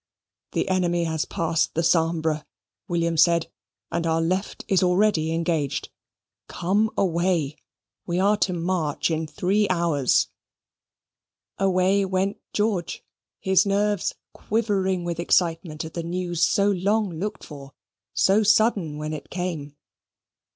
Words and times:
"The 0.53 0.67
enemy 0.69 1.03
has 1.03 1.25
passed 1.25 1.75
the 1.75 1.83
Sambre," 1.83 2.43
William 2.87 3.17
said, 3.17 3.51
"and 3.91 4.07
our 4.07 4.19
left 4.19 4.65
is 4.67 4.81
already 4.81 5.31
engaged. 5.31 5.89
Come 6.47 6.89
away. 6.97 7.57
We 8.07 8.19
are 8.19 8.35
to 8.37 8.53
march 8.53 9.11
in 9.11 9.27
three 9.27 9.69
hours." 9.69 10.29
Away 11.59 12.03
went 12.03 12.37
George, 12.51 13.03
his 13.41 13.63
nerves 13.67 14.15
quivering 14.33 15.03
with 15.03 15.19
excitement 15.19 15.85
at 15.85 15.93
the 15.93 16.01
news 16.01 16.41
so 16.43 16.71
long 16.71 17.19
looked 17.19 17.43
for, 17.43 17.73
so 18.11 18.41
sudden 18.41 18.97
when 18.97 19.13
it 19.13 19.29
came. 19.29 19.75